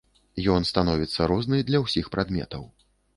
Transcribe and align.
Ён 0.53 0.63
становіцца 0.69 1.27
розны 1.31 1.59
для 1.67 1.83
ўсіх 1.85 2.05
прадметаў. 2.17 2.65